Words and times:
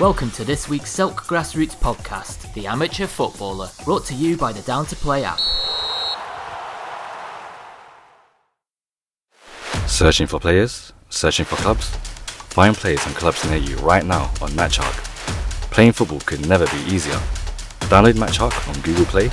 Welcome 0.00 0.30
to 0.32 0.44
this 0.44 0.70
week's 0.70 0.88
SELK 0.88 1.16
Grassroots 1.26 1.76
podcast, 1.76 2.54
The 2.54 2.66
Amateur 2.66 3.06
Footballer, 3.06 3.68
brought 3.84 4.06
to 4.06 4.14
you 4.14 4.38
by 4.38 4.50
the 4.50 4.62
Down 4.62 4.86
to 4.86 4.96
Play 4.96 5.22
app. 5.22 5.38
Searching 9.86 10.26
for 10.26 10.40
players? 10.40 10.94
Searching 11.10 11.44
for 11.44 11.56
clubs? 11.56 11.90
Find 12.54 12.74
players 12.74 13.04
and 13.04 13.14
clubs 13.14 13.44
near 13.44 13.58
you 13.58 13.76
right 13.80 14.02
now 14.02 14.22
on 14.40 14.48
MatchHawk. 14.52 15.04
Playing 15.70 15.92
football 15.92 16.20
could 16.20 16.48
never 16.48 16.66
be 16.68 16.78
easier. 16.90 17.20
Download 17.90 18.14
MatchHawk 18.14 18.66
on 18.74 18.80
Google 18.80 19.04
Play 19.04 19.26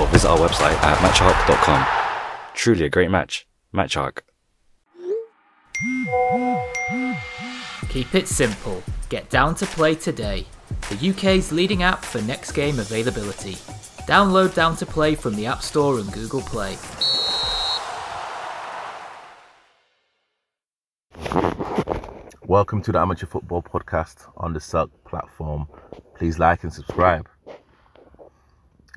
or 0.00 0.06
visit 0.06 0.30
our 0.30 0.38
website 0.38 0.76
at 0.82 0.96
matchhawk.com. 0.98 1.86
Truly 2.54 2.86
a 2.86 2.88
great 2.88 3.10
match. 3.10 3.46
MatchHawk. 3.74 4.20
Keep 7.90 8.14
it 8.14 8.28
simple. 8.28 8.82
Get 9.08 9.30
Down 9.30 9.54
to 9.56 9.66
Play 9.66 9.94
today, 9.94 10.46
the 10.90 11.10
UK's 11.10 11.52
leading 11.52 11.84
app 11.84 12.04
for 12.04 12.20
next 12.22 12.50
game 12.50 12.80
availability. 12.80 13.52
Download 14.08 14.52
Down 14.52 14.74
to 14.78 14.86
Play 14.86 15.14
from 15.14 15.36
the 15.36 15.46
App 15.46 15.62
Store 15.62 16.00
and 16.00 16.12
Google 16.12 16.40
Play. 16.40 16.76
Welcome 22.48 22.82
to 22.82 22.90
the 22.90 22.98
Amateur 22.98 23.26
Football 23.26 23.62
Podcast 23.62 24.28
on 24.38 24.52
the 24.52 24.58
SELK 24.58 24.90
platform. 25.04 25.68
Please 26.16 26.40
like 26.40 26.64
and 26.64 26.72
subscribe. 26.72 27.28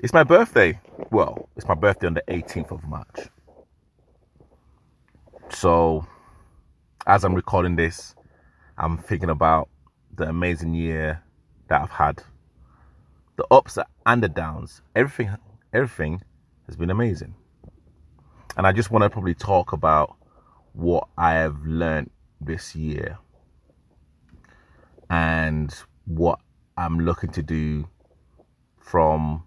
It's 0.02 0.12
my 0.12 0.24
birthday. 0.24 0.80
Well, 1.12 1.48
it's 1.54 1.68
my 1.68 1.74
birthday 1.76 2.08
on 2.08 2.14
the 2.14 2.24
18th 2.26 2.72
of 2.72 2.82
March. 2.88 3.28
So, 5.50 6.04
as 7.06 7.22
I'm 7.22 7.34
recording 7.34 7.76
this, 7.76 8.16
I'm 8.76 8.98
thinking 8.98 9.30
about 9.30 9.68
the 10.20 10.28
amazing 10.28 10.74
year 10.74 11.22
that 11.68 11.82
I've 11.82 11.90
had. 11.90 12.22
The 13.36 13.46
ups 13.50 13.78
and 14.06 14.22
the 14.22 14.28
downs. 14.28 14.82
Everything 14.94 15.36
everything 15.72 16.22
has 16.66 16.76
been 16.76 16.90
amazing. 16.90 17.34
And 18.56 18.66
I 18.66 18.72
just 18.72 18.90
want 18.90 19.02
to 19.02 19.10
probably 19.10 19.34
talk 19.34 19.72
about 19.72 20.16
what 20.72 21.08
I 21.16 21.32
have 21.34 21.64
learned 21.64 22.10
this 22.40 22.76
year 22.76 23.18
and 25.08 25.74
what 26.04 26.38
I'm 26.76 27.00
looking 27.00 27.30
to 27.32 27.42
do 27.42 27.88
from 28.78 29.44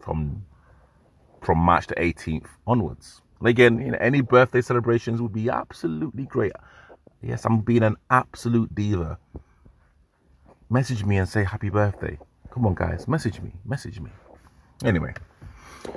from 0.00 0.44
from 1.40 1.58
March 1.58 1.86
the 1.86 1.94
18th 1.94 2.46
onwards. 2.66 3.22
And 3.38 3.48
again, 3.48 3.80
you 3.80 3.92
know, 3.92 3.98
any 4.00 4.20
birthday 4.20 4.60
celebrations 4.60 5.20
would 5.20 5.32
be 5.32 5.48
absolutely 5.48 6.24
great. 6.24 6.52
Yes, 7.22 7.44
I'm 7.44 7.60
being 7.60 7.84
an 7.84 7.96
absolute 8.10 8.74
diva. 8.74 9.18
Message 10.68 11.04
me 11.04 11.18
and 11.18 11.28
say 11.28 11.44
happy 11.44 11.70
birthday. 11.70 12.18
Come 12.50 12.66
on, 12.66 12.74
guys, 12.74 13.06
message 13.06 13.40
me, 13.40 13.52
message 13.64 14.00
me. 14.00 14.10
Anyway, 14.84 15.14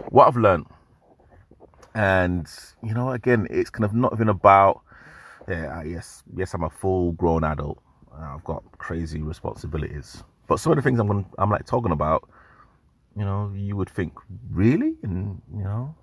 what 0.09 0.27
I've 0.27 0.37
learned, 0.37 0.67
and 1.95 2.47
you 2.83 2.93
know, 2.93 3.11
again, 3.11 3.47
it's 3.49 3.69
kind 3.69 3.85
of 3.85 3.93
not 3.93 4.13
even 4.13 4.29
about 4.29 4.81
yeah, 5.47 5.83
yes, 5.83 6.23
yes, 6.35 6.53
I'm 6.53 6.63
a 6.63 6.69
full 6.69 7.11
grown 7.13 7.43
adult. 7.43 7.79
I've 8.15 8.43
got 8.43 8.63
crazy 8.77 9.21
responsibilities. 9.21 10.23
But 10.47 10.59
some 10.59 10.71
of 10.71 10.75
the 10.77 10.81
things 10.81 10.99
I'm 10.99 11.07
going, 11.07 11.25
I'm 11.37 11.49
like 11.49 11.65
talking 11.65 11.91
about, 11.91 12.29
you 13.17 13.25
know, 13.25 13.51
you 13.55 13.75
would 13.75 13.89
think 13.89 14.13
really, 14.51 14.95
and 15.03 15.41
you 15.55 15.63
know, 15.63 15.95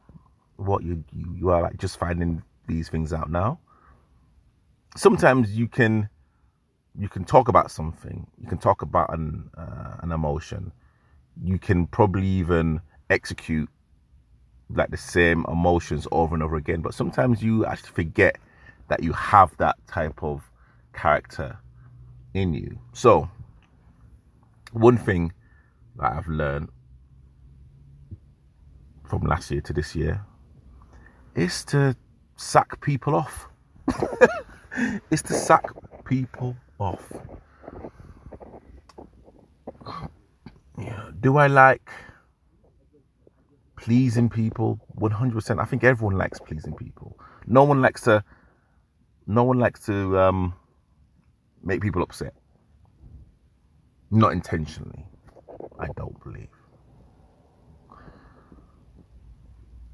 what 0.57 0.83
you 0.83 1.05
you, 1.13 1.35
you 1.37 1.51
are 1.51 1.63
like 1.63 1.79
just 1.79 1.99
finding 1.99 2.43
these 2.67 2.89
things 2.89 3.13
out 3.13 3.31
now. 3.31 3.59
Sometimes 4.97 5.57
you 5.57 5.69
can 5.69 6.09
you 6.99 7.09
can 7.09 7.25
talk 7.25 7.49
about 7.49 7.71
something. 7.71 8.27
You 8.39 8.47
can 8.47 8.59
talk 8.59 8.83
about 8.83 9.13
an 9.15 9.51
uh, 9.57 9.97
an 10.03 10.13
emotion. 10.13 10.73
You 11.43 11.59
can 11.59 11.87
probably 11.87 12.27
even 12.27 12.81
execute 13.09 13.69
like 14.75 14.91
the 14.91 14.97
same 14.97 15.45
emotions 15.49 16.07
over 16.13 16.35
and 16.35 16.43
over 16.43 16.57
again. 16.57 16.83
But 16.83 16.95
sometimes 16.95 17.43
you 17.43 17.65
actually 17.65 17.93
forget 17.93 18.37
that 18.89 19.03
you 19.03 19.13
have 19.13 19.57
that 19.57 19.77
type 19.87 20.23
of 20.23 20.51
character 20.93 21.59
in 22.35 22.55
you. 22.55 22.79
So, 22.93 23.31
one 24.73 24.99
thing 24.99 25.33
that 25.97 26.13
I've 26.13 26.29
learned 26.29 26.69
from 29.05 29.23
last 29.23 29.51
year 29.51 29.61
to 29.63 29.73
this 29.73 29.95
year 29.95 30.25
is 31.35 31.65
to 31.67 31.97
sack 32.37 32.81
people 32.81 33.15
off. 33.15 33.49
is 35.11 35.23
to 35.23 35.35
sack 35.35 35.65
people 36.05 36.57
off. 36.79 37.13
Yeah. 40.79 41.11
Do 41.21 41.37
I 41.37 41.47
like 41.47 41.91
pleasing 43.77 44.29
people? 44.29 44.81
100%. 44.99 45.61
I 45.61 45.65
think 45.65 45.85
everyone 45.85 46.17
likes 46.17 46.39
pleasing 46.41 46.75
people. 46.75 47.19
No 47.47 47.65
one 47.65 47.81
likes 47.81 48.03
to 48.03 48.25
no 49.27 49.45
one 49.45 49.59
likes 49.59 49.87
to 49.87 50.19
um, 50.19 50.55
make 51.63 51.81
people 51.81 52.03
upset. 52.03 52.35
Not 54.11 54.33
intentionally, 54.33 55.07
I 55.79 55.87
don't 55.97 56.23
believe. 56.23 56.49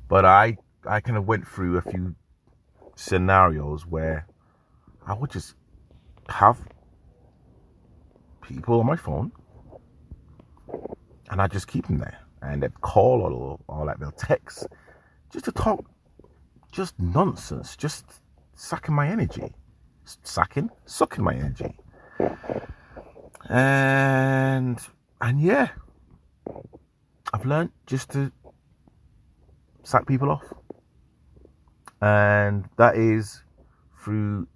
But 0.09 0.25
I 0.25 0.57
I 0.87 1.01
kind 1.01 1.19
of 1.19 1.27
went 1.27 1.47
through 1.47 1.77
a 1.77 1.83
few 1.83 2.15
scenarios 2.97 3.87
where 3.87 4.27
I 5.09 5.15
would 5.15 5.31
just 5.31 5.55
have 6.29 6.59
people 8.43 8.79
on 8.81 8.87
my 8.87 8.97
phone 8.97 9.33
and 11.31 11.41
I 11.41 11.47
just 11.49 11.67
keep 11.67 11.87
them 11.87 11.99
there 11.99 12.19
and 12.43 12.63
they'd 12.63 12.81
call 12.83 13.23
or, 13.23 13.59
or 13.69 13.87
like 13.87 13.99
they'll 13.99 14.13
text 14.13 14.67
just 15.33 15.47
to 15.47 15.53
talk 15.53 15.85
just 16.73 16.99
nonsense, 16.99 17.75
just 17.75 18.05
sucking 18.55 18.95
my 18.95 19.09
energy. 19.09 19.55
Sucking? 20.23 20.71
Sucking 20.85 21.25
my 21.25 21.35
energy. 21.35 21.75
And 23.49 24.79
and 25.21 25.41
yeah. 25.41 25.69
I've 27.33 27.45
learned 27.45 27.71
just 27.87 28.11
to 28.11 28.31
sack 29.85 30.07
people 30.07 30.31
off. 30.31 30.45
And 32.01 32.67
that 32.77 32.97
is 32.97 33.43
through 34.03 34.47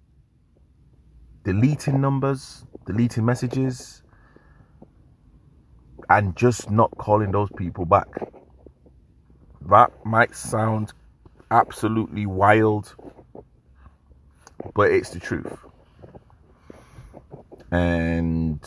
deleting 1.43 2.01
numbers, 2.01 2.65
deleting 2.85 3.25
messages, 3.25 4.01
and 6.09 6.35
just 6.35 6.69
not 6.69 6.91
calling 6.97 7.31
those 7.31 7.49
people 7.57 7.85
back. 7.85 8.07
That 9.61 9.91
might 10.05 10.35
sound 10.35 10.93
absolutely 11.51 12.25
wild 12.25 12.95
but 14.73 14.91
it's 14.91 15.09
the 15.09 15.19
truth. 15.19 15.57
And 17.71 18.59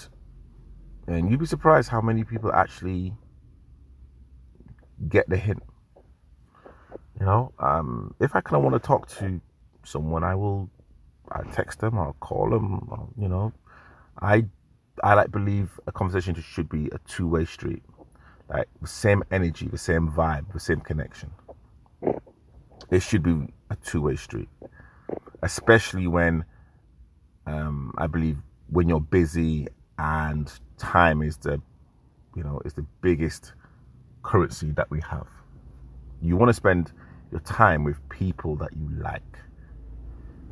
and 1.07 1.31
you'd 1.31 1.41
be 1.41 1.47
surprised 1.47 1.89
how 1.89 2.01
many 2.01 2.25
people 2.25 2.53
actually 2.53 3.15
get 5.09 5.29
the 5.29 5.37
hint. 5.37 5.63
You 7.21 7.27
know, 7.27 7.53
um, 7.59 8.15
if 8.21 8.35
I 8.35 8.41
kind 8.41 8.57
of 8.57 8.63
want 8.63 8.75
to 8.75 8.87
talk 8.87 9.09
to 9.19 9.41
someone, 9.85 10.25
I 10.25 10.35
will, 10.35 10.69
I 11.33 11.43
text 11.51 11.81
them, 11.81 11.99
I'll 11.99 12.17
call 12.21 12.51
them. 12.51 13.13
You 13.19 13.29
know, 13.29 13.53
I, 14.21 14.47
I 15.03 15.15
like 15.15 15.31
believe 15.31 15.79
a 15.87 15.93
conversation 15.93 16.35
should 16.41 16.69
be 16.69 16.89
a 16.93 16.99
two 17.07 17.29
way 17.29 17.45
street, 17.45 17.83
like 18.49 18.69
the 18.81 18.89
same 18.89 19.23
energy, 19.31 19.69
the 19.69 19.79
same 19.79 20.11
vibe, 20.11 20.53
the 20.53 20.61
same 20.61 20.81
connection. 20.81 21.31
It 22.91 23.03
should 23.03 23.23
be 23.23 23.53
a 23.71 23.77
two 23.77 24.03
way 24.03 24.17
street 24.17 24.49
especially 25.43 26.07
when 26.07 26.45
um, 27.47 27.95
I 27.99 28.07
believe 28.07 28.39
when 28.69 28.89
you're 28.89 29.01
busy 29.01 29.69
and 29.99 30.51
time 30.79 31.23
is 31.23 31.37
the 31.39 31.61
you 32.35 32.43
know 32.43 32.61
is 32.65 32.75
the 32.75 32.85
biggest 33.01 33.53
currency 34.23 34.73
that 34.73 34.91
we 34.91 35.01
have. 35.03 35.29
You 36.21 36.37
want 36.37 36.49
to 36.49 36.55
spend 36.55 36.93
your 37.31 37.41
time 37.41 37.85
with 37.85 37.97
people 38.09 38.57
that 38.57 38.71
you 38.77 38.89
like, 39.01 39.39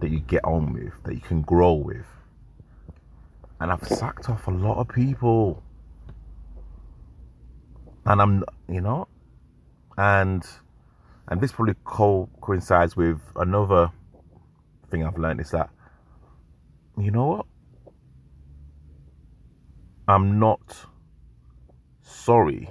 that 0.01 0.11
you 0.11 0.21
get 0.21 0.45
on 0.45 0.73
with, 0.73 0.93
that 1.05 1.15
you 1.15 1.21
can 1.21 1.43
grow 1.43 1.73
with. 1.75 2.07
And 3.61 3.73
I've 3.73 3.87
sacked 3.87 4.29
off 4.29 4.47
a 4.47 4.51
lot 4.51 4.79
of 4.79 4.89
people. 4.89 5.63
And 8.07 8.21
I'm, 8.21 8.45
you 8.69 8.81
know, 8.81 9.09
and 9.97 10.45
and 11.29 11.41
this 11.41 11.53
probably 11.53 11.75
co- 11.85 12.29
coincides 12.41 12.97
with 12.97 13.21
another 13.37 13.91
thing 14.91 15.05
I've 15.05 15.17
learned 15.17 15.41
is 15.41 15.51
that, 15.53 15.71
you 16.99 17.11
know 17.11 17.27
what? 17.27 17.47
I'm 20.07 20.39
not 20.39 20.77
sorry. 22.03 22.69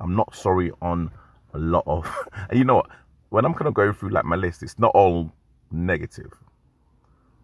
I'm 0.00 0.16
not 0.16 0.34
sorry 0.34 0.72
on 0.80 1.10
a 1.52 1.58
lot 1.58 1.84
of. 1.86 2.10
You 2.52 2.64
know 2.64 2.76
what? 2.76 2.86
When 3.28 3.44
I'm 3.44 3.54
kind 3.54 3.68
of 3.68 3.74
going 3.74 3.92
through 3.92 4.08
like 4.10 4.24
my 4.24 4.36
list, 4.36 4.62
it's 4.62 4.78
not 4.78 4.92
all 4.94 5.30
negative. 5.70 6.32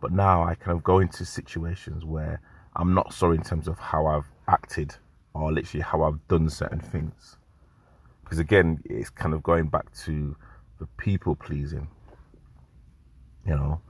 But 0.00 0.12
now 0.12 0.44
I 0.44 0.55
kind 0.55 0.76
of 0.76 0.84
go 0.84 0.99
into 0.99 1.25
situations 1.25 2.05
where 2.05 2.40
I'm 2.75 2.94
not 2.94 3.12
sorry 3.12 3.37
in 3.37 3.43
terms 3.43 3.69
of 3.69 3.78
how 3.78 4.06
I've 4.06 4.31
acted 4.49 4.94
or 5.34 5.52
literally 5.52 5.82
how 5.82 6.02
I've 6.02 6.26
done 6.28 6.49
certain 6.49 6.81
things. 6.81 7.37
Because 8.23 8.38
again, 8.38 8.81
it's 8.84 9.11
kind 9.11 9.34
of 9.34 9.43
going 9.43 9.69
back 9.69 9.93
to 10.05 10.37
the 10.78 10.87
people 10.99 11.37
pleasing. 11.37 11.88
You 13.46 13.55
know, 13.55 13.81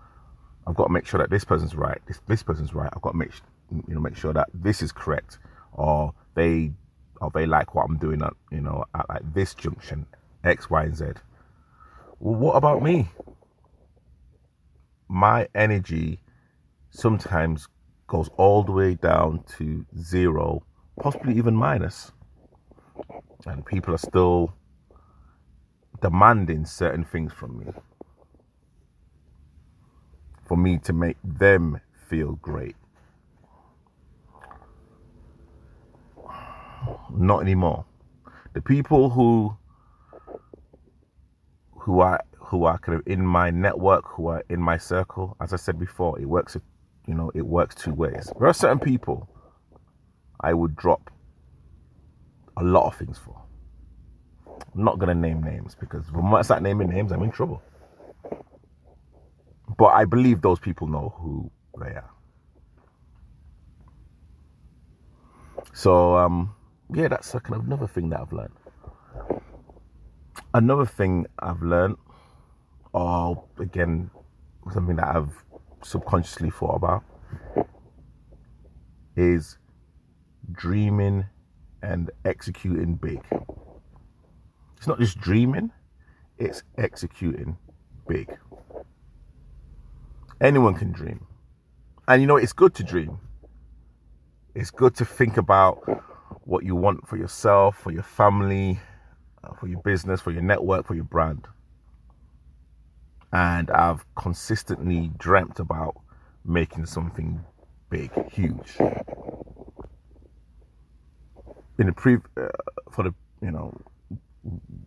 I've 0.67 0.75
got 0.75 0.87
to 0.87 0.93
make 0.93 1.07
sure 1.07 1.19
that 1.19 1.31
this 1.31 1.45
person's 1.45 1.75
right, 1.75 2.01
this 2.07 2.21
this 2.29 2.43
person's 2.43 2.75
right. 2.75 2.91
I've 2.95 3.03
got 3.03 3.13
to 3.13 3.17
make 3.17 3.31
you 3.71 3.95
know 3.95 4.01
make 4.01 4.17
sure 4.17 4.33
that 4.33 4.49
this 4.53 4.83
is 4.83 4.93
correct, 4.93 5.39
or 5.73 6.13
they 6.35 6.73
or 7.21 7.31
they 7.31 7.47
like 7.47 7.75
what 7.75 7.87
I'm 7.89 7.97
doing 7.97 8.23
at 8.23 8.35
you 8.51 8.61
know 8.61 8.85
at 8.95 9.09
like 9.09 9.35
this 9.35 9.55
junction, 9.55 10.07
X, 10.45 10.69
Y, 10.69 10.85
and 10.85 10.97
Z. 10.97 11.05
Well, 12.21 12.35
what 12.35 12.57
about 12.57 12.83
me? 12.83 13.09
My 15.09 15.49
energy 15.55 16.21
sometimes 16.91 17.69
goes 18.07 18.29
all 18.37 18.63
the 18.63 18.73
way 18.73 18.95
down 18.95 19.45
to 19.59 19.85
zero, 19.99 20.63
possibly 21.01 21.37
even 21.37 21.55
minus. 21.55 22.13
And 23.47 23.65
people 23.65 23.95
are 23.95 23.99
still 23.99 24.55
demanding 26.01 26.65
certain 26.65 27.05
things 27.05 27.33
from 27.33 27.59
me 27.59 27.67
for 30.47 30.57
me 30.57 30.79
to 30.79 30.93
make 30.93 31.17
them 31.25 31.81
feel 32.09 32.33
great. 32.37 32.77
Not 37.11 37.43
anymore. 37.43 37.85
The 38.55 38.63
people 38.63 39.11
who 39.11 39.57
who 41.73 42.01
are 42.01 42.21
who 42.47 42.65
are 42.65 42.79
kind 42.79 42.99
of 42.99 43.07
in 43.07 43.27
my 43.27 43.51
network, 43.51 44.05
who 44.07 44.29
are 44.29 44.45
in 44.49 44.61
my 44.61 44.79
circle, 44.79 45.37
as 45.41 45.53
I 45.53 45.57
said 45.57 45.79
before, 45.79 46.19
it 46.21 46.27
works 46.27 46.57
you 47.07 47.15
know, 47.15 47.31
it 47.35 47.47
works 47.47 47.75
two 47.75 47.95
ways. 47.95 48.33
There 48.39 48.49
are 48.49 48.55
certain 48.55 48.81
people 48.81 49.29
I 50.41 50.55
would 50.55 50.77
drop 50.77 51.11
a 52.57 52.65
lot 52.65 52.87
of 52.87 52.97
things 52.97 53.19
for. 53.19 53.41
I'm 54.75 54.85
not 54.85 54.99
gonna 54.99 55.15
name 55.15 55.43
names 55.43 55.75
because 55.75 56.11
when 56.13 56.33
I 56.35 56.43
start 56.43 56.63
naming 56.63 56.89
names, 56.89 57.13
I'm 57.13 57.23
in 57.23 57.31
trouble. 57.31 57.63
But 59.79 59.87
I 59.87 60.05
believe 60.05 60.43
those 60.43 60.59
people 60.59 60.87
know 60.87 61.15
who 61.19 61.51
they 61.81 61.91
are. 61.91 62.11
So 65.73 66.17
um, 66.17 66.55
yeah, 66.93 67.09
that's 67.09 67.33
kind 67.33 67.55
of 67.55 67.67
another 67.67 67.87
thing 67.87 68.11
that 68.11 68.21
I've 68.21 68.33
learned. 68.33 68.55
Another 70.55 70.87
thing 70.87 71.27
I've 71.39 71.63
learned, 71.63 71.97
or 72.97 73.45
again, 73.59 74.11
something 74.73 74.97
that 74.97 75.15
I've 75.15 75.45
subconsciously 75.83 76.49
thought 76.51 76.77
about, 76.77 77.05
is 79.17 79.59
dreaming 80.53 81.27
and 81.83 82.11
executing 82.25 82.95
big. 82.95 83.21
It's 84.79 84.87
not 84.87 84.99
just 84.99 85.21
dreaming, 85.21 85.71
it's 86.39 86.63
executing 86.79 87.59
big. 88.09 88.35
Anyone 90.41 90.75
can 90.75 90.91
dream. 90.91 91.27
And 92.09 92.23
you 92.23 92.27
know, 92.27 92.37
it's 92.37 92.55
good 92.55 92.75
to 92.77 92.83
dream. 92.83 93.19
It's 94.55 94.71
good 94.71 94.95
to 94.97 95.05
think 95.05 95.37
about 95.37 95.83
what 96.45 96.65
you 96.65 96.75
want 96.75 97.07
for 97.07 97.19
yourself, 97.19 97.77
for 97.77 97.91
your 97.91 98.03
family, 98.03 98.81
uh, 99.45 99.53
for 99.61 99.67
your 99.67 99.83
business, 99.83 100.23
for 100.23 100.31
your 100.31 100.43
network, 100.43 100.87
for 100.87 100.95
your 100.95 101.05
brand. 101.05 101.47
And 103.37 103.71
I've 103.71 104.03
consistently 104.15 105.11
dreamt 105.19 105.61
about 105.61 106.01
making 106.47 106.87
something 106.87 107.45
big, 107.91 108.11
huge. 108.33 108.79
In 111.79 111.85
the 111.89 111.93
pre, 111.93 112.15
uh, 112.15 112.49
for 112.91 113.03
the 113.03 113.15
you 113.43 113.51
know, 113.51 113.79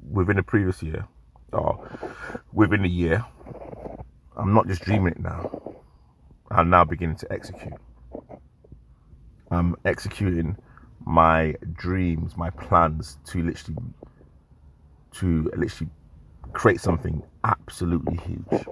within 0.10 0.38
the 0.38 0.42
previous 0.42 0.82
year, 0.82 1.06
or 1.54 1.88
within 2.52 2.82
the 2.82 2.90
year, 2.90 3.24
I'm 4.36 4.56
not 4.56 4.66
just 4.66 4.82
dreaming 4.82 5.14
it 5.14 5.20
now. 5.20 5.76
I'm 6.50 6.72
now 6.72 6.86
beginning 6.86 7.18
to 7.18 7.32
execute. 7.32 7.80
I'm 9.52 9.76
executing 9.86 10.58
my 11.06 11.54
dreams, 11.74 12.36
my 12.36 12.50
plans 12.50 13.20
to 13.28 13.44
literally 13.44 13.80
to 15.12 15.52
literally 15.56 15.92
create 16.54 16.82
something 16.82 17.24
absolutely 17.44 18.18
huge. 18.18 18.66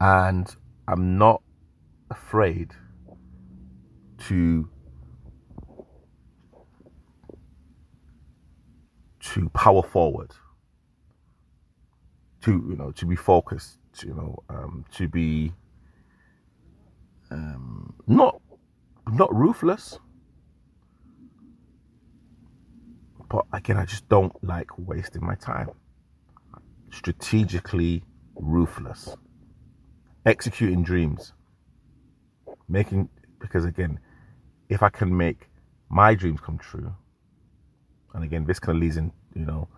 And 0.00 0.54
I'm 0.88 1.18
not 1.18 1.42
afraid 2.10 2.72
to 4.18 4.68
to 9.20 9.48
power 9.50 9.82
forward 9.82 10.30
to 12.42 12.52
you 12.70 12.76
know 12.76 12.92
to 12.92 13.04
be 13.06 13.16
focused 13.16 13.78
you 14.04 14.14
know 14.14 14.38
um, 14.48 14.84
to 14.94 15.08
be 15.08 15.52
um, 17.30 17.94
not 18.06 18.40
not 19.12 19.34
ruthless 19.34 19.98
but 23.28 23.44
again 23.52 23.76
i 23.76 23.84
just 23.84 24.08
don't 24.08 24.32
like 24.44 24.68
wasting 24.78 25.24
my 25.24 25.34
time 25.34 25.68
strategically 26.90 28.02
ruthless 28.36 29.16
executing 30.24 30.82
dreams 30.82 31.32
making 32.68 33.08
because 33.38 33.64
again 33.64 33.98
if 34.68 34.82
i 34.82 34.88
can 34.88 35.14
make 35.16 35.48
my 35.88 36.14
dreams 36.14 36.40
come 36.40 36.58
true 36.58 36.92
and 38.14 38.24
again 38.24 38.44
this 38.44 38.58
kind 38.58 38.76
of 38.76 38.82
leads 38.82 38.96
in 38.96 39.12
you 39.34 39.44
know 39.44 39.68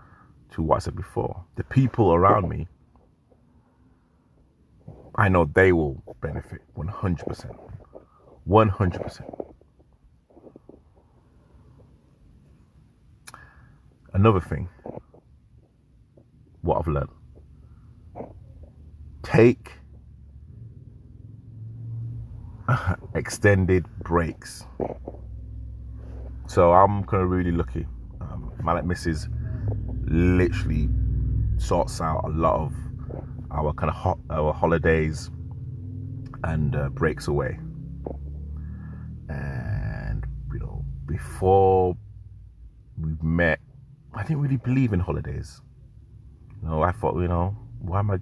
to 0.51 0.63
what 0.63 0.77
I 0.77 0.79
said 0.81 0.97
before. 0.97 1.45
The 1.57 1.65
people 1.65 2.13
around 2.15 2.49
me, 2.49 2.69
I 5.15 5.29
know 5.29 5.45
they 5.45 5.73
will 5.73 6.03
benefit 6.21 6.61
100%. 6.77 7.59
100%. 8.49 9.55
Another 14.15 14.41
thing, 14.41 14.69
what 16.63 16.79
I've 16.79 16.89
learned 16.89 17.11
take 19.29 19.73
extended 23.15 23.87
breaks. 24.03 24.65
So 26.47 26.73
I'm 26.73 27.05
kind 27.05 27.23
of 27.23 27.31
really 27.31 27.53
lucky. 27.53 27.87
Um, 28.21 28.53
my 28.63 28.73
like 28.73 28.85
Mrs 28.85 29.29
literally 30.07 30.89
sorts 31.59 32.01
out 32.01 32.25
a 32.25 32.29
lot 32.29 32.55
of 32.61 32.73
our 33.51 33.73
kind 33.75 33.93
of 33.93 34.19
our 34.31 34.53
holidays 34.53 35.31
and 36.45 36.75
uh, 36.75 36.89
breaks 36.89 37.29
away. 37.29 37.59
And 39.29 40.27
you 40.53 40.61
know, 40.61 40.85
before 41.07 41.97
we 42.99 43.11
met, 43.21 43.58
I 44.19 44.23
didn't 44.23 44.41
really 44.41 44.57
believe 44.57 44.93
in 44.93 44.99
holidays. 44.99 45.61
You 46.61 46.69
know, 46.69 46.83
I 46.83 46.91
thought, 46.91 47.21
you 47.21 47.29
know, 47.29 47.57
why 47.79 48.01
am 48.01 48.11
I, 48.11 48.19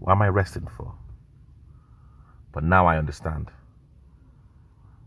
why 0.00 0.12
am 0.14 0.20
I 0.20 0.26
resting 0.26 0.66
for? 0.76 0.92
But 2.50 2.64
now 2.64 2.86
I 2.86 2.98
understand. 2.98 3.48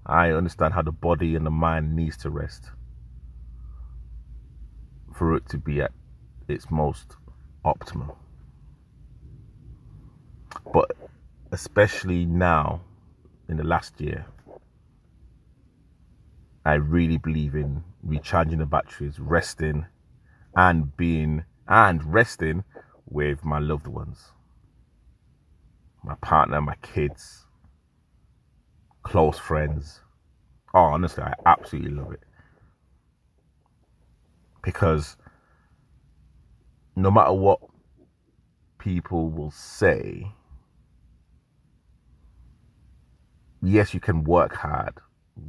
I 0.06 0.30
understand 0.30 0.74
how 0.74 0.84
the 0.84 0.94
body 0.94 1.36
and 1.36 1.46
the 1.46 1.52
mind 1.52 1.98
needs 1.98 2.16
to 2.20 2.30
rest 2.30 2.70
for 5.14 5.36
it 5.36 5.50
to 5.50 5.58
be 5.58 5.82
at 5.82 5.92
its 6.48 6.72
most 6.72 7.18
optimal. 7.66 8.16
But 10.74 10.92
especially 11.52 12.26
now, 12.26 12.80
in 13.50 13.58
the 13.58 13.66
last 13.66 14.00
year, 14.00 14.26
I 16.64 16.76
really 16.76 17.18
believe 17.18 17.54
in 17.54 17.84
recharging 18.02 18.60
the 18.60 18.66
batteries, 18.66 19.20
resting, 19.20 19.86
and 20.56 20.96
being 20.96 21.44
and 21.68 22.14
resting 22.14 22.64
with 23.08 23.44
my 23.44 23.60
loved 23.60 23.88
ones, 23.88 24.32
my 26.04 26.16
partner, 26.16 26.62
my 26.62 26.76
kids, 26.82 27.46
close 29.04 29.38
friends. 29.38 30.02
Oh, 30.74 30.80
honestly, 30.80 31.24
I 31.24 31.34
absolutely 31.46 31.92
love 31.92 32.12
it 32.12 32.24
because 34.64 35.16
no 36.96 37.12
matter 37.12 37.34
what 37.34 37.60
people 38.80 39.30
will 39.30 39.52
say, 39.52 40.32
yes, 43.62 43.94
you 43.94 44.00
can 44.00 44.24
work 44.24 44.56
hard. 44.56 44.96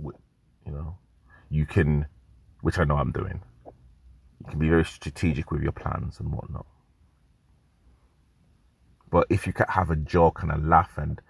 You 0.02 0.72
know, 0.72 0.98
you 1.48 1.66
can, 1.66 2.06
which 2.60 2.78
I 2.78 2.84
know 2.84 2.96
I'm 2.96 3.12
doing. 3.12 3.42
You 4.46 4.50
can 4.50 4.60
be 4.60 4.68
very 4.68 4.84
strategic 4.84 5.50
with 5.50 5.62
your 5.62 5.72
plans 5.72 6.20
and 6.20 6.32
whatnot. 6.32 6.66
But 9.10 9.26
if 9.28 9.46
you 9.46 9.52
can 9.52 9.66
have 9.68 9.90
a 9.90 9.96
joke 9.96 10.42
and 10.42 10.52
a 10.52 10.56
laugh 10.56 10.98
and 10.98 11.20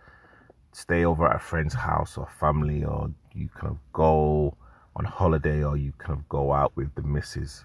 stay 0.73 1.05
over 1.05 1.27
at 1.27 1.37
a 1.37 1.39
friend's 1.39 1.73
house 1.73 2.19
or 2.19 2.29
family, 2.39 2.85
or 2.85 3.11
you 3.33 3.49
kind 3.49 3.71
of 3.71 3.79
go 3.95 4.55
on 4.97 5.07
holiday, 5.07 5.63
or 5.65 5.79
you 5.79 5.93
kind 5.97 6.19
of 6.19 6.29
go 6.29 6.53
out 6.53 6.73
with 6.77 6.95
the 6.95 7.03
missus 7.03 7.65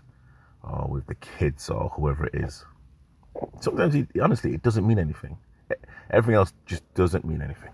or 0.63 0.87
with 0.87 1.05
the 1.07 1.15
kids 1.15 1.69
or 1.69 1.89
whoever 1.89 2.27
it 2.27 2.35
is. 2.35 2.65
Sometimes, 3.59 3.95
it, 3.95 4.07
honestly, 4.21 4.53
it 4.53 4.61
doesn't 4.61 4.87
mean 4.87 4.99
anything. 4.99 5.37
Everything 6.11 6.35
else 6.35 6.53
just 6.65 6.83
doesn't 6.93 7.25
mean 7.25 7.41
anything. 7.41 7.71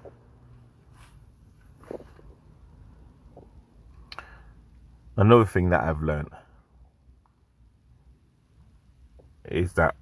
Another 5.16 5.46
thing 5.46 5.70
that 5.70 5.82
I've 5.82 6.02
learned 6.02 6.30
is 9.48 9.74
that 9.74 9.96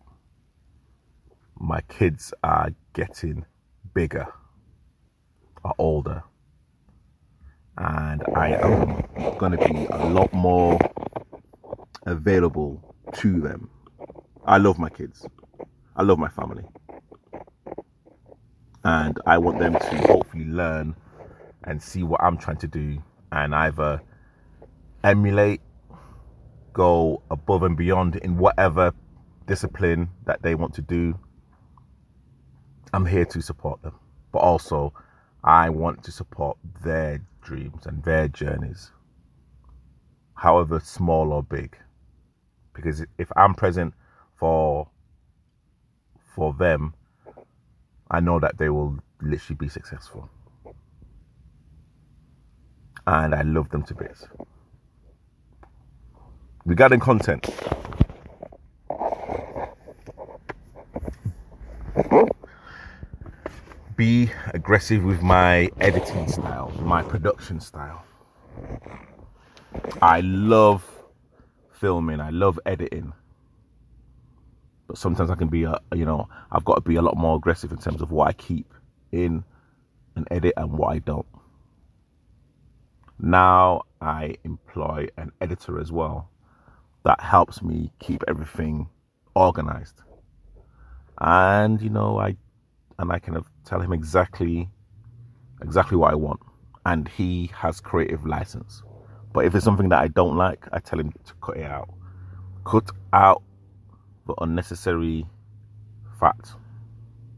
my 1.57 1.81
kids 1.81 2.33
are 2.43 2.69
getting 2.93 3.45
bigger, 3.93 4.27
are 5.63 5.73
older, 5.77 6.23
and 7.77 8.23
I 8.35 8.49
am 8.55 9.03
going 9.37 9.53
to 9.53 9.57
be 9.57 9.85
a 9.89 10.05
lot 10.05 10.31
more 10.33 10.79
available 12.05 12.95
to 13.13 13.41
them. 13.41 13.69
I 14.45 14.57
love 14.57 14.77
my 14.77 14.89
kids, 14.89 15.25
I 15.95 16.03
love 16.03 16.19
my 16.19 16.29
family, 16.29 16.63
and 18.83 19.17
I 19.25 19.37
want 19.37 19.59
them 19.59 19.73
to 19.73 19.97
hopefully 20.07 20.45
learn 20.45 20.95
and 21.63 21.81
see 21.81 22.03
what 22.03 22.21
I'm 22.21 22.37
trying 22.37 22.57
to 22.57 22.67
do 22.67 23.01
and 23.31 23.55
either 23.55 24.01
emulate, 25.03 25.61
go 26.73 27.21
above 27.31 27.63
and 27.63 27.75
beyond 27.75 28.17
in 28.17 28.37
whatever 28.37 28.93
discipline 29.45 30.09
that 30.25 30.41
they 30.41 30.55
want 30.55 30.73
to 30.75 30.81
do. 30.81 31.17
I'm 32.93 33.05
here 33.05 33.25
to 33.25 33.41
support 33.41 33.81
them, 33.81 33.95
but 34.31 34.39
also 34.39 34.93
I 35.43 35.69
want 35.69 36.03
to 36.03 36.11
support 36.11 36.57
their 36.83 37.21
dreams 37.41 37.85
and 37.85 38.03
their 38.03 38.27
journeys, 38.27 38.91
however 40.33 40.79
small 40.79 41.31
or 41.31 41.43
big. 41.43 41.77
Because 42.73 43.05
if 43.17 43.31
I'm 43.35 43.53
present 43.53 43.93
for 44.35 44.89
for 46.35 46.53
them, 46.53 46.93
I 48.11 48.19
know 48.19 48.39
that 48.39 48.57
they 48.57 48.69
will 48.69 48.99
literally 49.21 49.55
be 49.57 49.69
successful. 49.69 50.29
And 53.07 53.35
I 53.35 53.43
love 53.43 53.69
them 53.69 53.83
to 53.83 53.93
bits. 53.93 54.27
Regarding 56.65 56.99
content, 56.99 57.47
be 63.95 64.29
aggressive 64.53 65.03
with 65.03 65.21
my 65.21 65.69
editing 65.79 66.27
style, 66.27 66.71
my 66.81 67.01
production 67.01 67.59
style. 67.59 68.03
I 70.01 70.21
love 70.21 70.83
filming, 71.71 72.19
I 72.19 72.29
love 72.29 72.59
editing. 72.65 73.13
But 74.87 74.97
sometimes 74.97 75.29
I 75.29 75.35
can 75.35 75.47
be, 75.47 75.63
a, 75.63 75.79
you 75.93 76.05
know, 76.05 76.27
I've 76.51 76.65
got 76.65 76.75
to 76.75 76.81
be 76.81 76.95
a 76.95 77.01
lot 77.01 77.17
more 77.17 77.35
aggressive 77.37 77.71
in 77.71 77.77
terms 77.77 78.01
of 78.01 78.11
what 78.11 78.27
I 78.27 78.33
keep 78.33 78.73
in 79.11 79.43
an 80.15 80.25
edit 80.29 80.53
and 80.57 80.73
what 80.73 80.89
I 80.89 80.99
don't. 80.99 81.25
Now 83.19 83.83
I 84.01 84.35
employ 84.43 85.07
an 85.17 85.31
editor 85.41 85.79
as 85.79 85.91
well 85.91 86.29
that 87.03 87.21
helps 87.21 87.61
me 87.61 87.91
keep 87.99 88.23
everything 88.27 88.89
organized. 89.35 90.01
And, 91.19 91.81
you 91.81 91.89
know, 91.89 92.19
I 92.19 92.35
and 92.99 93.11
I 93.11 93.19
can 93.19 93.43
tell 93.65 93.81
him 93.81 93.93
exactly 93.93 94.69
exactly 95.61 95.97
what 95.97 96.11
I 96.11 96.15
want. 96.15 96.39
And 96.85 97.07
he 97.07 97.51
has 97.55 97.79
creative 97.79 98.25
license. 98.25 98.83
But 99.33 99.45
if 99.45 99.55
it's 99.55 99.65
something 99.65 99.89
that 99.89 99.99
I 100.01 100.07
don't 100.07 100.37
like, 100.37 100.65
I 100.71 100.79
tell 100.79 100.99
him 100.99 101.11
to 101.11 101.33
cut 101.41 101.57
it 101.57 101.65
out. 101.65 101.89
Cut 102.65 102.89
out 103.11 103.41
the 104.27 104.33
unnecessary 104.39 105.25
fat. 106.19 106.51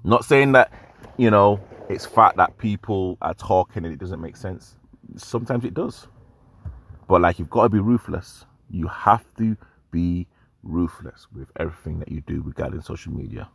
Not 0.03 0.25
saying 0.25 0.51
that, 0.53 0.71
you 1.17 1.31
know, 1.31 1.59
it's 1.89 2.05
fat 2.05 2.35
that 2.37 2.57
people 2.57 3.17
are 3.21 3.33
talking 3.33 3.85
and 3.85 3.93
it 3.93 3.99
doesn't 3.99 4.21
make 4.21 4.35
sense. 4.35 4.75
Sometimes 5.15 5.65
it 5.65 5.73
does. 5.73 6.07
But 7.07 7.21
like 7.21 7.39
you've 7.39 7.49
got 7.49 7.63
to 7.63 7.69
be 7.69 7.79
ruthless. 7.79 8.45
You 8.69 8.87
have 8.87 9.23
to 9.37 9.55
be 9.91 10.27
ruthless 10.63 11.27
with 11.33 11.51
everything 11.57 11.99
that 11.99 12.11
you 12.11 12.21
do 12.21 12.41
regarding 12.41 12.81
social 12.81 13.13
media. 13.13 13.49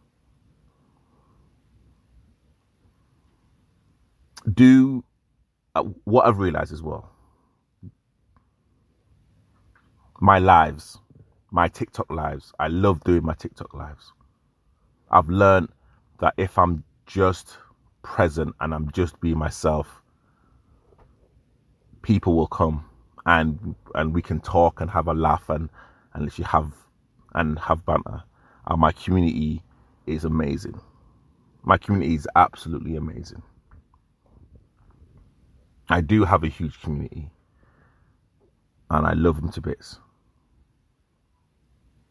Do 4.54 5.04
uh, 5.74 5.84
what 6.04 6.26
I've 6.26 6.38
realized 6.38 6.72
as 6.72 6.82
well. 6.82 7.10
My 10.20 10.38
lives, 10.38 10.98
my 11.50 11.68
TikTok 11.68 12.10
lives, 12.10 12.52
I 12.58 12.68
love 12.68 13.02
doing 13.04 13.24
my 13.24 13.34
TikTok 13.34 13.74
lives. 13.74 14.12
I've 15.10 15.28
learned 15.28 15.68
that 16.20 16.34
if 16.36 16.58
I'm 16.58 16.84
just 17.06 17.58
present 18.02 18.54
and 18.60 18.74
I'm 18.74 18.90
just 18.92 19.20
being 19.20 19.38
myself, 19.38 20.02
people 22.02 22.34
will 22.36 22.48
come 22.48 22.84
and 23.26 23.74
and 23.94 24.14
we 24.14 24.22
can 24.22 24.40
talk 24.40 24.80
and 24.80 24.90
have 24.90 25.08
a 25.08 25.14
laugh 25.14 25.48
and 25.50 25.70
and 26.14 26.24
literally 26.24 26.48
have 26.48 26.72
and 27.34 27.58
have 27.58 27.84
banter. 27.86 28.22
And 28.66 28.80
my 28.80 28.92
community 28.92 29.62
is 30.06 30.24
amazing. 30.24 30.80
My 31.62 31.78
community 31.78 32.14
is 32.14 32.28
absolutely 32.36 32.96
amazing. 32.96 33.42
I 35.88 36.00
do 36.00 36.24
have 36.24 36.44
a 36.44 36.48
huge 36.48 36.80
community 36.80 37.30
and 38.90 39.06
I 39.06 39.14
love 39.14 39.40
them 39.40 39.50
to 39.52 39.60
bits. 39.60 39.98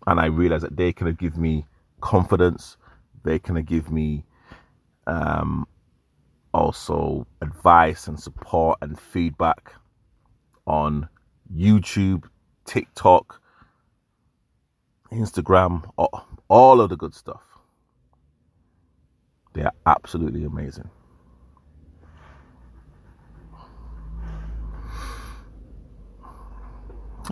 And 0.08 0.20
I 0.20 0.26
realize 0.26 0.64
that 0.64 0.76
they 0.76 0.94
can 0.94 1.14
give 1.14 1.38
me 1.38 1.66
confidence, 2.02 2.78
they 3.24 3.40
can 3.40 3.62
give 3.64 3.92
me 3.92 4.26
um, 5.08 5.68
also 6.54 7.28
advice 7.42 8.08
and 8.08 8.20
support 8.20 8.80
and 8.82 9.00
feedback 9.00 9.74
on 10.66 11.08
YouTube, 11.56 12.24
TikTok, 12.66 13.42
Instagram, 15.12 15.84
all 16.48 16.82
of 16.82 16.90
the 16.90 16.98
good 16.98 17.14
stuff. 17.14 17.44
They 19.54 19.64
are 19.64 19.74
absolutely 19.86 20.46
amazing. 20.46 20.90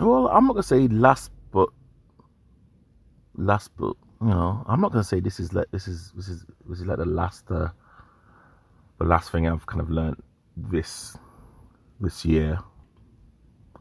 Well, 0.00 0.28
I'm 0.28 0.46
not 0.46 0.54
gonna 0.54 0.62
say 0.62 0.88
last, 0.88 1.30
but 1.52 1.68
last, 3.36 3.70
but 3.76 3.94
you 4.22 4.28
know, 4.28 4.64
I'm 4.66 4.80
not 4.80 4.92
gonna 4.92 5.04
say 5.04 5.20
this 5.20 5.38
is 5.40 5.52
like 5.52 5.66
this 5.72 5.88
is 5.88 6.12
this 6.16 6.28
is 6.28 6.46
this 6.68 6.80
is 6.80 6.86
like 6.86 6.98
the 6.98 7.04
last, 7.06 7.50
uh, 7.50 7.68
the 8.98 9.04
last 9.04 9.30
thing 9.30 9.46
I've 9.46 9.66
kind 9.66 9.80
of 9.82 9.90
learned 9.90 10.16
this 10.56 11.18
this 12.00 12.24
year, 12.24 12.58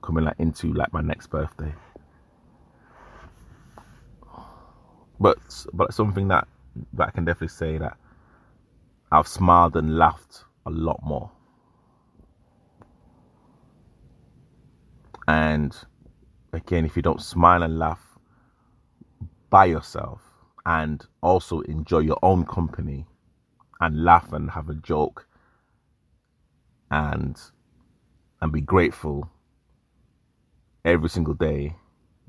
coming 0.01 0.25
like 0.25 0.35
into 0.39 0.73
like 0.73 0.91
my 0.93 1.01
next 1.01 1.27
birthday. 1.27 1.73
But 5.19 5.37
but 5.73 5.93
something 5.93 6.27
that 6.29 6.47
that 6.93 7.07
I 7.07 7.11
can 7.11 7.25
definitely 7.25 7.49
say 7.49 7.77
that 7.77 7.97
I've 9.11 9.27
smiled 9.27 9.77
and 9.77 9.97
laughed 9.97 10.43
a 10.65 10.69
lot 10.69 10.99
more. 11.03 11.31
And 15.27 15.75
again, 16.53 16.85
if 16.85 16.95
you 16.95 17.01
don't 17.01 17.21
smile 17.21 17.63
and 17.63 17.77
laugh 17.79 18.01
by 19.49 19.65
yourself 19.65 20.21
and 20.65 21.05
also 21.21 21.61
enjoy 21.61 21.99
your 21.99 22.19
own 22.21 22.45
company 22.45 23.05
and 23.81 24.03
laugh 24.03 24.33
and 24.33 24.51
have 24.51 24.69
a 24.69 24.73
joke 24.75 25.27
and 26.91 27.39
and 28.41 28.51
be 28.51 28.61
grateful 28.61 29.29
every 30.85 31.09
single 31.09 31.33
day 31.33 31.75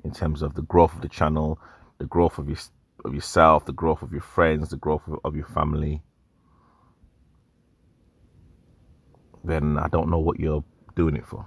in 0.04 0.12
terms 0.12 0.42
of 0.42 0.54
the 0.54 0.62
growth 0.62 0.94
of 0.94 1.02
the 1.02 1.08
channel, 1.08 1.58
the 1.98 2.06
growth 2.06 2.38
of 2.38 2.48
your 2.48 2.58
of 3.04 3.14
yourself, 3.14 3.64
the 3.64 3.72
growth 3.72 4.02
of 4.02 4.12
your 4.12 4.20
friends, 4.20 4.70
the 4.70 4.76
growth 4.76 5.02
of, 5.06 5.18
of 5.24 5.34
your 5.34 5.46
family, 5.46 6.02
then 9.44 9.78
I 9.78 9.88
don't 9.88 10.10
know 10.10 10.18
what 10.18 10.38
you're 10.38 10.64
doing 10.96 11.16
it 11.16 11.26
for. 11.26 11.46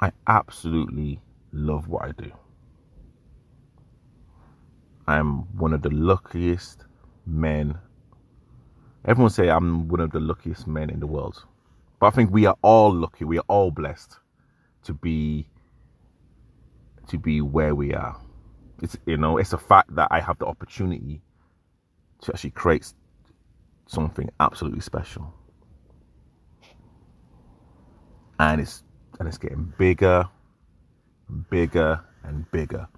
I 0.00 0.12
absolutely 0.26 1.20
love 1.52 1.88
what 1.88 2.04
I 2.04 2.12
do. 2.12 2.30
I'm 5.06 5.56
one 5.56 5.72
of 5.72 5.82
the 5.82 5.90
luckiest 5.90 6.84
men. 7.26 7.78
Everyone 9.06 9.30
say 9.30 9.48
I'm 9.48 9.88
one 9.88 10.00
of 10.00 10.12
the 10.12 10.20
luckiest 10.20 10.66
men 10.66 10.90
in 10.90 11.00
the 11.00 11.06
world. 11.06 11.42
But 11.98 12.08
I 12.08 12.10
think 12.10 12.30
we 12.30 12.46
are 12.46 12.56
all 12.62 12.94
lucky. 12.94 13.24
We 13.24 13.38
are 13.38 13.44
all 13.48 13.70
blessed 13.70 14.18
to 14.84 14.92
be 14.92 15.48
to 17.08 17.18
be 17.18 17.40
where 17.40 17.74
we 17.74 17.94
are. 17.94 18.20
It's 18.82 18.96
you 19.06 19.16
know, 19.16 19.38
it's 19.38 19.52
a 19.52 19.58
fact 19.58 19.94
that 19.96 20.08
I 20.10 20.20
have 20.20 20.38
the 20.38 20.46
opportunity 20.46 21.22
to 22.20 22.32
actually 22.32 22.50
create 22.50 22.92
something 23.86 24.28
absolutely 24.38 24.80
special. 24.80 25.32
And 28.38 28.60
it's 28.60 28.84
and 29.18 29.28
it's 29.28 29.38
getting 29.38 29.72
bigger, 29.78 30.28
bigger 31.50 32.00
and 32.22 32.50
bigger. 32.50 32.88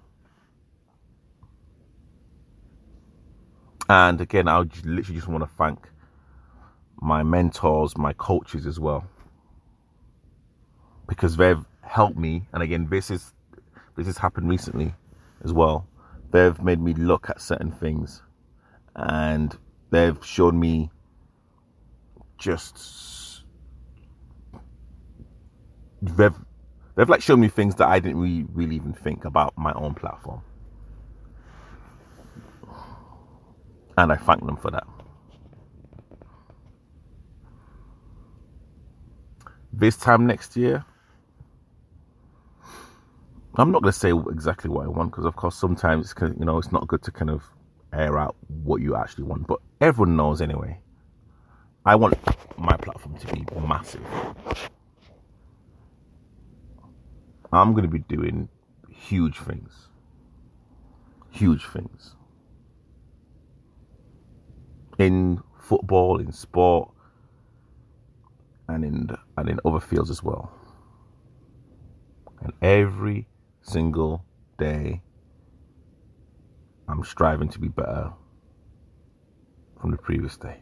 And 3.89 4.21
again, 4.21 4.47
I 4.47 4.59
literally 4.59 5.15
just 5.19 5.27
want 5.27 5.43
to 5.43 5.49
thank 5.57 5.89
my 7.01 7.23
mentors, 7.23 7.97
my 7.97 8.13
coaches 8.13 8.65
as 8.65 8.79
well, 8.79 9.05
because 11.09 11.35
they've 11.35 11.65
helped 11.81 12.17
me. 12.17 12.47
And 12.53 12.63
again, 12.63 12.87
this 12.89 13.11
is 13.11 13.33
this 13.97 14.05
has 14.07 14.17
happened 14.17 14.49
recently 14.49 14.93
as 15.43 15.51
well. 15.51 15.87
They've 16.31 16.57
made 16.61 16.79
me 16.79 16.93
look 16.93 17.29
at 17.29 17.41
certain 17.41 17.71
things, 17.71 18.21
and 18.95 19.57
they've 19.89 20.17
shown 20.25 20.57
me 20.57 20.89
just 22.37 22.77
they've 26.01 26.35
they've 26.95 27.09
like 27.09 27.21
shown 27.21 27.39
me 27.39 27.47
things 27.47 27.75
that 27.75 27.87
I 27.87 27.99
didn't 27.99 28.19
really 28.19 28.45
really 28.53 28.75
even 28.75 28.93
think 28.93 29.25
about 29.25 29.57
my 29.57 29.73
own 29.73 29.93
platform. 29.95 30.41
And 33.97 34.11
I 34.11 34.15
thank 34.15 34.45
them 34.45 34.57
for 34.57 34.71
that. 34.71 34.85
This 39.73 39.97
time 39.97 40.25
next 40.27 40.57
year, 40.57 40.85
I'm 43.55 43.71
not 43.71 43.83
going 43.83 43.91
to 43.93 43.99
say 43.99 44.11
exactly 44.31 44.69
what 44.69 44.85
I 44.85 44.89
want 44.89 45.11
because, 45.11 45.25
of 45.25 45.35
course, 45.35 45.55
sometimes 45.55 46.13
you 46.21 46.45
know 46.45 46.57
it's 46.57 46.71
not 46.71 46.87
good 46.87 47.03
to 47.03 47.11
kind 47.11 47.29
of 47.29 47.43
air 47.93 48.17
out 48.17 48.35
what 48.63 48.81
you 48.81 48.95
actually 48.95 49.25
want. 49.25 49.47
But 49.47 49.59
everyone 49.81 50.15
knows 50.15 50.41
anyway. 50.41 50.79
I 51.85 51.95
want 51.95 52.17
my 52.57 52.77
platform 52.77 53.17
to 53.17 53.33
be 53.33 53.45
massive. 53.67 54.01
I'm 57.53 57.71
going 57.73 57.83
to 57.83 57.89
be 57.89 57.99
doing 57.99 58.49
huge 58.89 59.37
things. 59.37 59.87
Huge 61.31 61.65
things. 61.65 62.15
In 64.97 65.41
football, 65.59 66.19
in 66.19 66.31
sport, 66.31 66.91
and 68.67 68.85
in 68.85 69.15
and 69.37 69.49
in 69.49 69.59
other 69.65 69.79
fields 69.79 70.09
as 70.09 70.23
well. 70.23 70.51
And 72.41 72.53
every 72.61 73.27
single 73.61 74.25
day 74.57 75.01
I'm 76.87 77.03
striving 77.03 77.49
to 77.49 77.59
be 77.59 77.67
better 77.67 78.11
from 79.79 79.91
the 79.91 79.97
previous 79.97 80.37
day. 80.37 80.61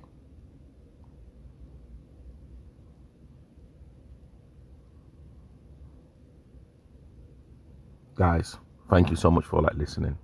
Guys, 8.20 8.58
thank 8.90 9.10
you 9.10 9.16
so 9.16 9.32
much 9.32 9.46
for 9.46 9.62
like 9.62 9.76
listening. 9.76 10.18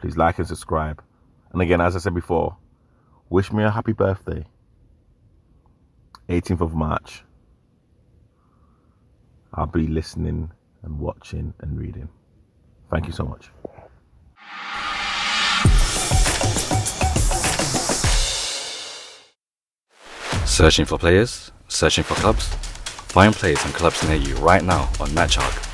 Please 0.00 0.16
like 0.16 0.36
and 0.38 0.48
subscribe. 0.48 1.00
And 1.52 1.62
again, 1.62 1.80
as 1.80 1.94
I 1.94 2.00
said 2.00 2.12
before, 2.12 2.56
wish 3.28 3.52
me 3.52 3.62
a 3.62 3.70
happy 3.70 3.92
birthday. 3.92 4.44
18th 6.28 6.60
of 6.60 6.74
March. 6.74 7.22
I'll 9.54 9.66
be 9.66 9.86
listening 9.86 10.50
and 10.82 10.98
watching 10.98 11.54
and 11.60 11.78
reading. 11.78 12.08
Thank 12.90 13.06
you 13.06 13.12
so 13.12 13.26
much. 13.26 13.52
Searching 20.44 20.84
for 20.84 20.98
players? 20.98 21.52
Searching 21.68 22.02
for 22.02 22.14
clubs? 22.14 22.48
Find 23.12 23.32
players 23.32 23.64
and 23.64 23.72
clubs 23.72 24.02
near 24.08 24.16
you 24.16 24.34
right 24.38 24.64
now 24.64 24.90
on 24.98 25.10
MatchHawk. 25.10 25.69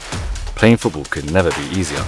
Playing 0.57 0.79
football 0.79 1.05
could 1.05 1.31
never 1.33 1.51
be 1.51 1.79
easier. 1.79 2.03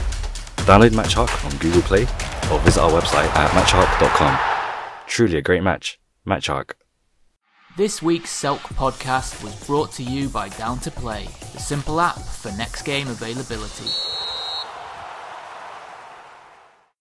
Download 0.64 0.90
MatchHawk 0.90 1.44
on 1.44 1.56
Google 1.58 1.82
Play 1.82 2.02
or 2.50 2.58
visit 2.60 2.80
our 2.80 2.90
website 2.90 3.28
at 3.36 3.50
matchhawk.com. 3.50 5.06
Truly 5.06 5.36
a 5.36 5.42
great 5.42 5.62
match. 5.62 6.00
MatchHawk. 6.26 6.72
This 7.76 8.02
week's 8.02 8.30
Selk 8.30 8.60
podcast 8.74 9.44
was 9.44 9.54
brought 9.66 9.92
to 9.92 10.02
you 10.02 10.28
by 10.28 10.48
Down 10.48 10.80
to 10.80 10.90
Play, 10.90 11.26
the 11.52 11.60
simple 11.60 12.00
app 12.00 12.18
for 12.18 12.50
next 12.52 12.82
game 12.82 13.06
availability. 13.08 14.17